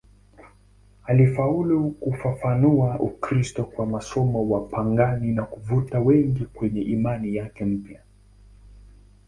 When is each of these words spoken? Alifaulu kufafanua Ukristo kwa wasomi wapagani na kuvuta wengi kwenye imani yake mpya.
Alifaulu 1.05 1.89
kufafanua 1.91 2.99
Ukristo 2.99 3.63
kwa 3.63 3.85
wasomi 3.85 4.51
wapagani 4.51 5.31
na 5.31 5.43
kuvuta 5.43 5.99
wengi 5.99 6.45
kwenye 6.45 6.81
imani 6.81 7.35
yake 7.35 7.65
mpya. 7.65 8.01